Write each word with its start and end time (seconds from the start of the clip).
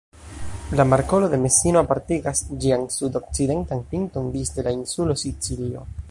La 0.77 0.83
markolo 0.93 1.27
de 1.33 1.39
Mesino 1.41 1.81
apartigas 1.83 2.41
ĝian 2.63 2.87
sud-okcidentan 2.95 3.83
pinton 3.93 4.31
disde 4.37 4.65
la 4.69 4.73
insulo 4.79 5.17
Sicilio. 5.25 5.85